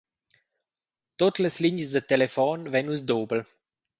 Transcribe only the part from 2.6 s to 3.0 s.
vein